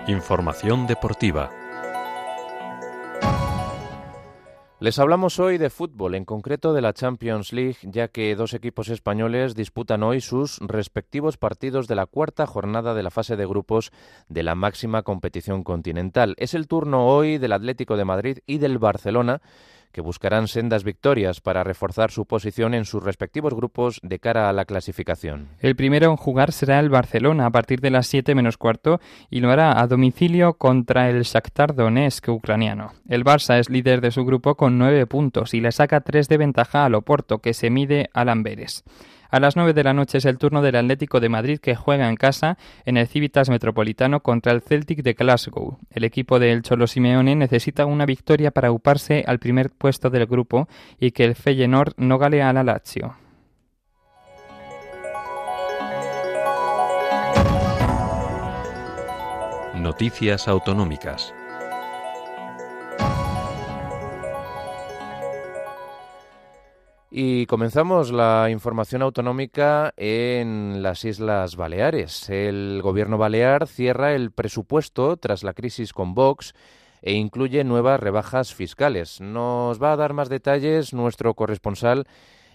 [0.07, 1.51] Información deportiva.
[4.83, 8.89] Les hablamos hoy de fútbol, en concreto de la Champions League, ya que dos equipos
[8.89, 13.93] españoles disputan hoy sus respectivos partidos de la cuarta jornada de la fase de grupos
[14.29, 16.35] de la máxima competición continental.
[16.37, 19.41] Es el turno hoy del Atlético de Madrid y del Barcelona,
[19.93, 24.53] que buscarán sendas victorias para reforzar su posición en sus respectivos grupos de cara a
[24.53, 25.49] la clasificación.
[25.61, 29.01] El primero en jugar será el Barcelona a partir de las 7 menos cuarto
[29.31, 32.93] y lo hará a domicilio contra el Shakhtar Donetsk ucraniano.
[33.09, 36.39] El Barça es líder de su grupo con 9 puntos y le saca 3 de
[36.39, 38.85] ventaja al Oporto, que se mide al Amberes.
[39.33, 42.07] A las 9 de la noche es el turno del Atlético de Madrid que juega
[42.11, 45.79] en casa en el Civitas Metropolitano contra el Celtic de Glasgow.
[45.91, 50.69] El equipo del Cholo Simeone necesita una victoria para uparse al primer puesto del grupo
[51.01, 53.17] y que el Feyenoord no gale a la Lazio.
[59.75, 61.33] Noticias autonómicas.
[67.15, 72.31] Y comenzamos la información autonómica en las Islas Baleares.
[72.31, 76.55] El gobierno balear cierra el presupuesto tras la crisis con Vox
[77.03, 79.21] e incluye nuevas rebajas fiscales.
[79.21, 82.07] Nos va a dar más detalles nuestro corresponsal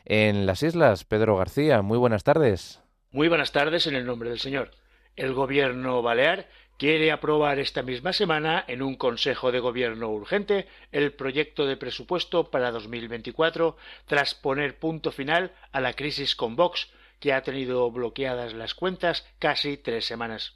[0.06, 1.84] en las islas, Pedro García.
[1.84, 2.82] Muy buenas tardes.
[3.12, 4.72] Muy buenas tardes en el nombre del Señor.
[5.16, 11.12] El gobierno balear quiere aprobar esta misma semana en un Consejo de Gobierno urgente el
[11.14, 17.34] proyecto de presupuesto para 2024 tras poner punto final a la crisis con Vox que
[17.34, 20.56] ha tenido bloqueadas las cuentas casi tres semanas.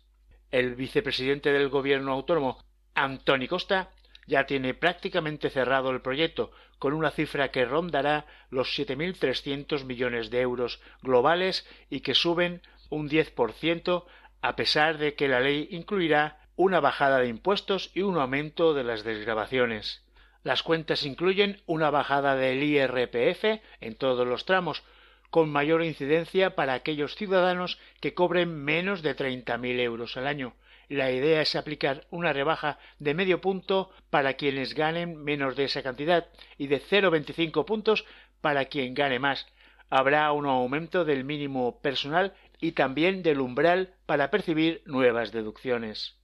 [0.52, 3.90] El vicepresidente del Gobierno autónomo, Antoni Costa,
[4.28, 10.42] ya tiene prácticamente cerrado el proyecto, con una cifra que rondará los 7.300 millones de
[10.42, 14.04] euros globales y que suben un 10%
[14.42, 18.84] a pesar de que la ley incluirá una bajada de impuestos y un aumento de
[18.84, 20.04] las desgrabaciones.
[20.44, 24.84] Las cuentas incluyen una bajada del IRPF en todos los tramos,
[25.30, 30.56] con mayor incidencia para aquellos ciudadanos que cobren menos de 30.000 euros al año.
[30.90, 35.84] La idea es aplicar una rebaja de medio punto para quienes ganen menos de esa
[35.84, 36.28] cantidad
[36.58, 38.04] y de 0,25 puntos
[38.42, 39.48] para quien gane más.
[39.90, 46.16] Habrá un aumento del mínimo personal y también del umbral para percibir nuevas deducciones.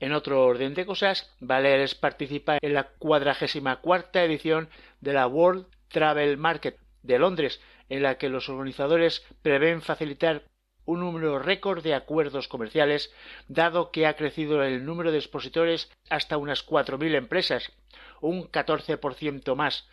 [0.00, 5.66] En otro orden de cosas, Baleares participa en la cuadragésima cuarta edición de la World
[5.88, 10.44] Travel Market de Londres, en la que los organizadores prevén facilitar
[10.84, 13.12] un número récord de acuerdos comerciales,
[13.48, 17.72] dado que ha crecido el número de expositores hasta unas 4.000 empresas,
[18.20, 19.88] un 14% más,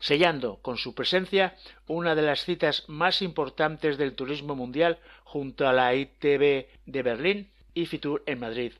[0.00, 5.72] sellando con su presencia una de las citas más importantes del turismo mundial junto a
[5.72, 8.72] la ITB de Berlín y Fitur en Madrid.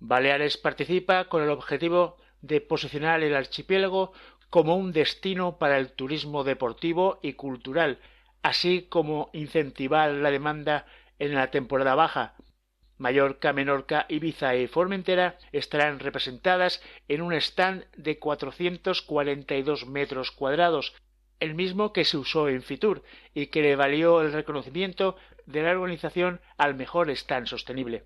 [0.00, 4.12] Baleares participa con el objetivo de posicionar el archipiélago
[4.50, 7.98] como un destino para el turismo deportivo y cultural,
[8.42, 10.86] así como incentivar la demanda
[11.18, 12.34] en la temporada baja.
[13.02, 20.94] Mallorca, Menorca, Ibiza y Formentera estarán representadas en un stand de 442 metros cuadrados,
[21.40, 23.02] el mismo que se usó en Fitur
[23.34, 28.04] y que le valió el reconocimiento de la organización al mejor stand sostenible.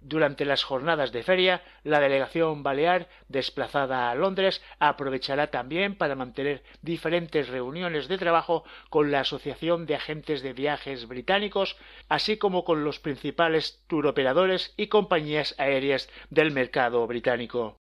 [0.00, 6.62] Durante las jornadas de feria, la delegación balear, desplazada a Londres, aprovechará también para mantener
[6.82, 11.76] diferentes reuniones de trabajo con la Asociación de Agentes de Viajes Británicos,
[12.08, 17.76] así como con los principales turoperadores y compañías aéreas del mercado británico.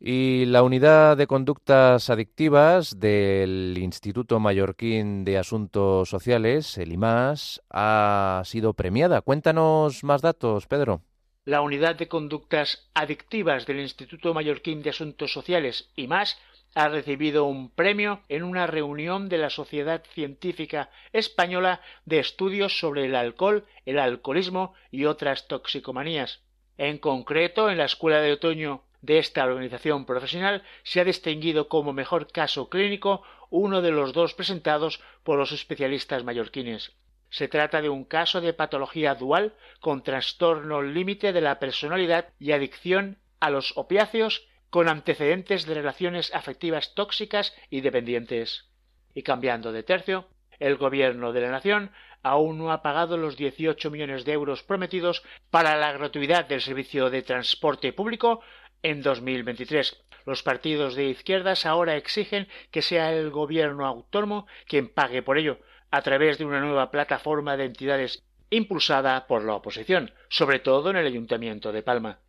[0.00, 8.42] Y la unidad de conductas adictivas del Instituto Mallorquín de Asuntos Sociales, el IMAS, ha
[8.44, 9.22] sido premiada.
[9.22, 11.02] Cuéntanos más datos, Pedro.
[11.44, 16.38] La unidad de conductas adictivas del Instituto Mallorquín de Asuntos Sociales, IMAS,
[16.76, 23.06] ha recibido un premio en una reunión de la Sociedad Científica Española de Estudios sobre
[23.06, 26.40] el Alcohol, el Alcoholismo y otras toxicomanías.
[26.76, 31.92] En concreto, en la Escuela de Otoño de esta organización profesional se ha distinguido como
[31.92, 36.92] mejor caso clínico uno de los dos presentados por los especialistas mallorquines.
[37.30, 42.52] Se trata de un caso de patología dual con trastorno límite de la personalidad y
[42.52, 48.66] adicción a los opiáceos con antecedentes de relaciones afectivas tóxicas y dependientes.
[49.14, 50.28] Y cambiando de tercio,
[50.58, 51.92] el Gobierno de la Nación
[52.22, 57.10] aún no ha pagado los 18 millones de euros prometidos para la gratuidad del servicio
[57.10, 58.40] de transporte público
[58.82, 60.02] en 2023.
[60.26, 65.58] Los partidos de izquierdas ahora exigen que sea el gobierno autónomo quien pague por ello,
[65.90, 70.96] a través de una nueva plataforma de entidades impulsada por la oposición, sobre todo en
[70.96, 72.20] el Ayuntamiento de Palma.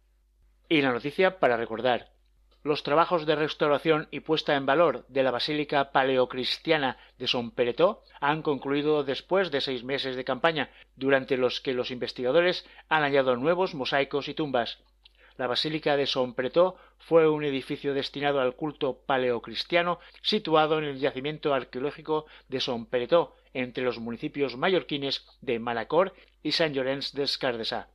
[0.67, 2.11] Y la noticia para recordar.
[2.61, 8.03] Los trabajos de restauración y puesta en valor de la Basílica Paleocristiana de Son Peretó
[8.19, 13.37] han concluido después de seis meses de campaña, durante los que los investigadores han hallado
[13.37, 14.83] nuevos mosaicos y tumbas.
[15.39, 21.53] La Basílica de Sompretó fue un edificio destinado al culto paleocristiano situado en el yacimiento
[21.53, 26.13] arqueológico de Sompretó, entre los municipios mallorquines de Manacor
[26.43, 27.87] y San Llorenç des Cardesà.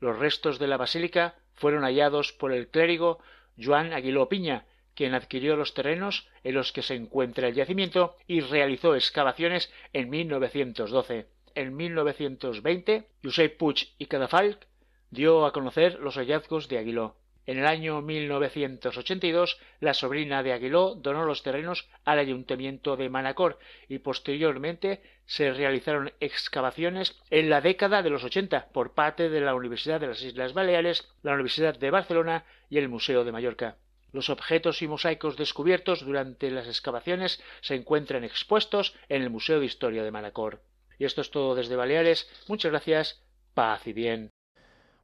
[0.00, 3.18] Los restos de la basílica fueron hallados por el clérigo
[3.62, 8.40] Joan Aguiló Piña, quien adquirió los terrenos en los que se encuentra el yacimiento y
[8.40, 11.26] realizó excavaciones en 1912.
[11.54, 14.66] En 1920, Josep Puig y Cadafalch
[15.10, 17.16] dio a conocer los hallazgos de Aguiló.
[17.46, 23.60] En el año 1982, la sobrina de Aguiló donó los terrenos al ayuntamiento de Manacor
[23.88, 29.54] y posteriormente se realizaron excavaciones en la década de los 80 por parte de la
[29.54, 33.76] Universidad de las Islas Baleares, la Universidad de Barcelona y el Museo de Mallorca.
[34.12, 39.66] Los objetos y mosaicos descubiertos durante las excavaciones se encuentran expuestos en el Museo de
[39.66, 40.62] Historia de Manacor.
[40.98, 42.28] Y esto es todo desde Baleares.
[42.48, 43.22] Muchas gracias.
[43.54, 44.35] Paz y bien.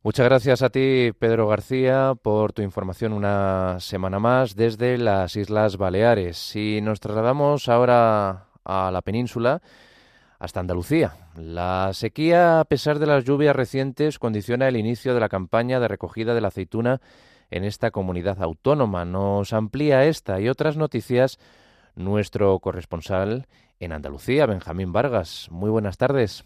[0.04, 5.76] Muchas gracias a ti, Pedro García, por tu información una semana más desde las Islas
[5.76, 6.36] Baleares.
[6.38, 9.62] Si nos trasladamos ahora a la península,
[10.40, 11.12] hasta Andalucía.
[11.36, 15.86] La sequía, a pesar de las lluvias recientes, condiciona el inicio de la campaña de
[15.86, 17.00] recogida de la aceituna
[17.52, 19.04] en esta comunidad autónoma.
[19.04, 21.38] Nos amplía esta y otras noticias
[21.94, 23.46] nuestro corresponsal
[23.78, 25.46] en Andalucía, Benjamín Vargas.
[25.52, 26.44] Muy buenas tardes.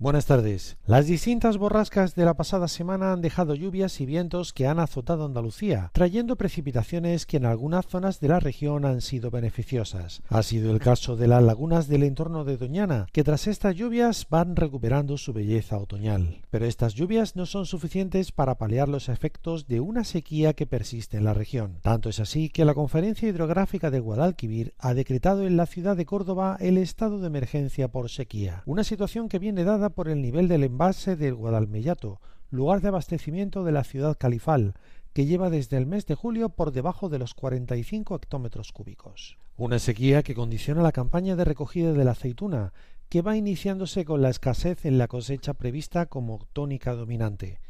[0.00, 0.76] Buenas tardes.
[0.86, 5.24] Las distintas borrascas de la pasada semana han dejado lluvias y vientos que han azotado
[5.24, 10.20] Andalucía, trayendo precipitaciones que en algunas zonas de la región han sido beneficiosas.
[10.28, 14.26] Ha sido el caso de las lagunas del entorno de Doñana, que tras estas lluvias
[14.28, 16.42] van recuperando su belleza otoñal.
[16.50, 21.18] Pero estas lluvias no son suficientes para paliar los efectos de una sequía que persiste
[21.18, 21.78] en la región.
[21.82, 26.04] Tanto es así que la Conferencia Hidrográfica de Guadalquivir ha decretado en la ciudad de
[26.04, 30.48] Córdoba el estado de emergencia por sequía, una situación que viene dada por el nivel
[30.48, 32.20] del embalse del Guadalmellato,
[32.50, 34.74] lugar de abastecimiento de la ciudad califal,
[35.12, 39.38] que lleva desde el mes de julio por debajo de los 45 hectómetros cúbicos.
[39.56, 42.72] Una sequía que condiciona la campaña de recogida de la aceituna,
[43.08, 47.60] que va iniciándose con la escasez en la cosecha prevista como tónica dominante.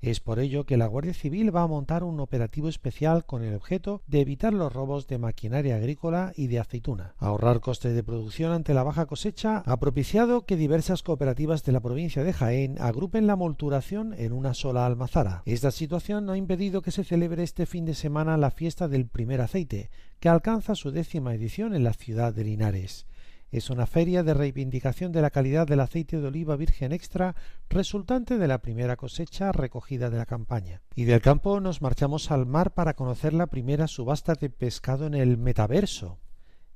[0.00, 3.54] Es por ello que la Guardia Civil va a montar un operativo especial con el
[3.54, 7.14] objeto de evitar los robos de maquinaria agrícola y de aceituna.
[7.18, 11.80] Ahorrar costes de producción ante la baja cosecha ha propiciado que diversas cooperativas de la
[11.80, 15.42] provincia de Jaén agrupen la molturación en una sola almazara.
[15.46, 19.06] Esta situación no ha impedido que se celebre este fin de semana la fiesta del
[19.06, 19.90] primer aceite,
[20.20, 23.06] que alcanza su décima edición en la ciudad de Linares.
[23.50, 27.34] Es una feria de reivindicación de la calidad del aceite de oliva virgen extra
[27.70, 30.82] resultante de la primera cosecha recogida de la campaña.
[30.94, 35.14] Y del campo nos marchamos al mar para conocer la primera subasta de pescado en
[35.14, 36.18] el metaverso.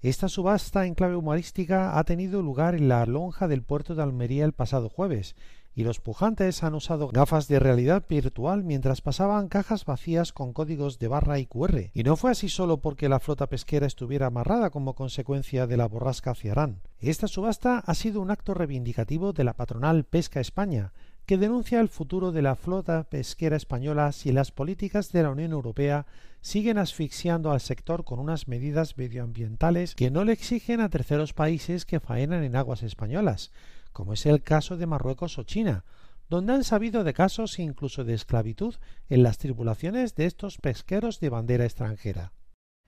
[0.01, 4.45] Esta subasta en clave humorística ha tenido lugar en la lonja del puerto de Almería
[4.45, 5.37] el pasado jueves
[5.75, 10.99] y los pujantes han usado gafas de realidad virtual mientras pasaban cajas vacías con códigos
[10.99, 11.91] de barra y QR.
[11.95, 15.89] Y no fue así solo porque la flota pesquera estuviera amarrada como consecuencia de la
[15.89, 16.81] borrasca Ciarán.
[17.01, 20.93] Esta subasta ha sido un acto reivindicativo de la patronal Pesca España,
[21.27, 25.53] que denuncia el futuro de la flota pesquera española si las políticas de la Unión
[25.53, 26.07] Europea
[26.41, 31.87] siguen asfixiando al sector con unas medidas medioambientales que no le exigen a terceros países
[31.87, 33.53] que faenan en aguas españolas,
[33.93, 35.84] como es el caso de Marruecos o China,
[36.28, 38.74] donde han sabido de casos incluso de esclavitud
[39.09, 42.32] en las tripulaciones de estos pesqueros de bandera extranjera.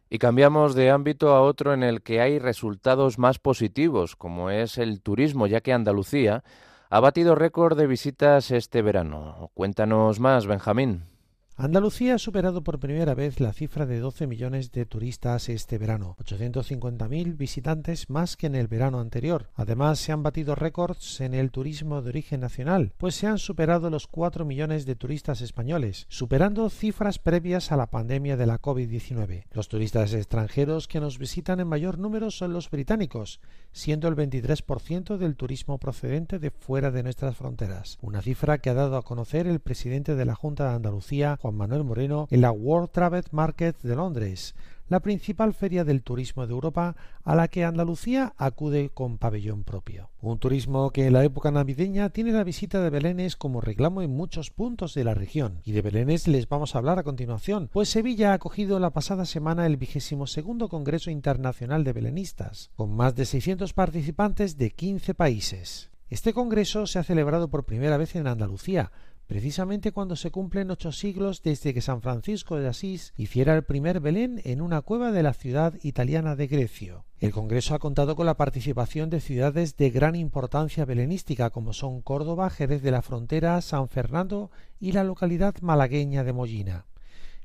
[0.09, 4.79] Y cambiamos de ámbito a otro en el que hay resultados más positivos, como es
[4.79, 6.45] el turismo, ya que Andalucía
[6.91, 9.51] ha batido récord de visitas este verano.
[9.55, 11.14] Cuéntanos más, Benjamín.
[11.57, 16.17] Andalucía ha superado por primera vez la cifra de 12 millones de turistas este verano,
[16.19, 19.51] 850.000 visitantes más que en el verano anterior.
[19.55, 23.89] Además, se han batido récords en el turismo de origen nacional, pues se han superado
[23.89, 29.45] los 4 millones de turistas españoles, superando cifras previas a la pandemia de la COVID-19.
[29.53, 33.39] Los turistas extranjeros que nos visitan en mayor número son los británicos,
[33.71, 38.75] siendo el 23% del turismo procedente de fuera de nuestras fronteras, una cifra que ha
[38.75, 42.51] dado a conocer el presidente de la Junta de Andalucía, Juan Manuel Moreno, en la
[42.53, 44.55] World Travel Market de Londres,
[44.89, 50.09] la principal feria del turismo de Europa a la que Andalucía acude con pabellón propio.
[50.23, 54.17] Un turismo que en la época navideña tiene la visita de belenes como reclamo en
[54.17, 55.61] muchos puntos de la región.
[55.65, 59.27] Y de belenes les vamos a hablar a continuación, pues Sevilla ha acogido la pasada
[59.27, 65.13] semana el vigésimo segundo Congreso Internacional de Belenistas, con más de 600 participantes de 15
[65.13, 65.91] países.
[66.09, 68.93] Este congreso se ha celebrado por primera vez en Andalucía,
[69.27, 74.01] precisamente cuando se cumplen ocho siglos desde que San Francisco de Asís hiciera el primer
[74.01, 77.05] Belén en una cueva de la ciudad italiana de Grecio.
[77.21, 82.03] El Congreso ha contado con la participación de ciudades de gran importancia belenística como son
[82.03, 86.87] Córdoba, Jerez de la Frontera, San Fernando y la localidad malagueña de Mollina.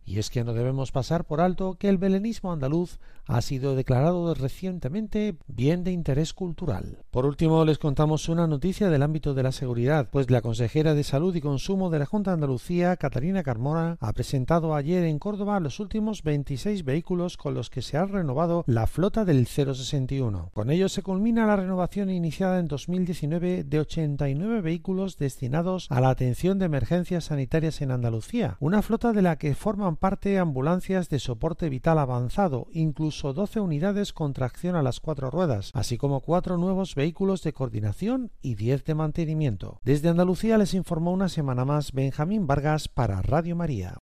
[0.09, 2.97] Y es que no debemos pasar por alto que el belenismo andaluz
[3.27, 7.03] ha sido declarado recientemente bien de interés cultural.
[7.11, 11.03] Por último, les contamos una noticia del ámbito de la seguridad, pues la consejera de
[11.03, 15.59] Salud y Consumo de la Junta de Andalucía, Catalina Carmona, ha presentado ayer en Córdoba
[15.59, 20.49] los últimos 26 vehículos con los que se ha renovado la flota del 061.
[20.55, 26.09] Con ello se culmina la renovación iniciada en 2019 de 89 vehículos destinados a la
[26.09, 31.19] atención de emergencias sanitarias en Andalucía, una flota de la que forman parte ambulancias de
[31.19, 36.57] soporte vital avanzado, incluso 12 unidades con tracción a las cuatro ruedas, así como cuatro
[36.57, 39.79] nuevos vehículos de coordinación y 10 de mantenimiento.
[39.83, 43.97] Desde Andalucía les informó una semana más Benjamín Vargas para Radio María.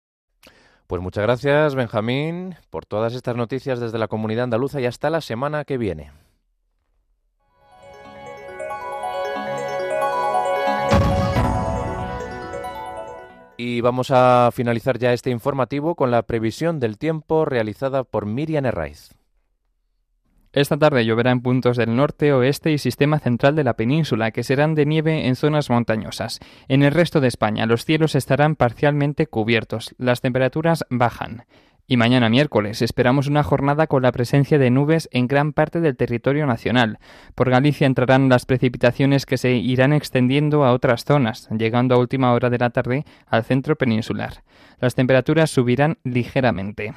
[0.87, 5.23] Pues muchas gracias, Benjamín, por todas estas noticias desde la comunidad andaluza y hasta la
[5.23, 6.24] semana que viene.
[13.57, 18.67] Y vamos a finalizar ya este informativo con la previsión del tiempo realizada por Miriam
[18.67, 19.11] Herraiz.
[20.53, 24.45] Esta tarde lloverá en puntos del norte, oeste y sistema central de la península, que
[24.45, 26.39] serán de nieve en zonas montañosas.
[26.69, 31.45] En el resto de España los cielos estarán parcialmente cubiertos, las temperaturas bajan.
[31.87, 35.97] Y mañana miércoles esperamos una jornada con la presencia de nubes en gran parte del
[35.97, 36.99] territorio nacional.
[37.35, 42.33] Por Galicia entrarán las precipitaciones que se irán extendiendo a otras zonas, llegando a última
[42.33, 44.45] hora de la tarde al centro peninsular.
[44.81, 46.95] Las temperaturas subirán ligeramente.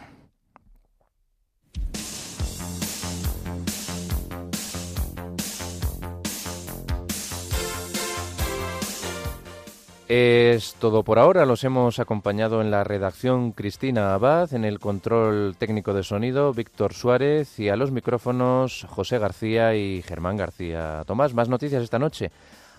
[10.08, 11.46] Es todo por ahora.
[11.46, 16.94] Los hemos acompañado en la redacción Cristina Abad, en el control técnico de sonido Víctor
[16.94, 21.04] Suárez y a los micrófonos José García y Germán García.
[21.06, 22.32] Tomás, más noticias esta noche.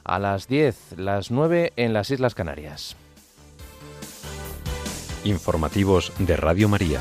[0.04, 2.96] A las 10, las 9 en las Islas Canarias.
[5.24, 7.00] Informativos de Radio María.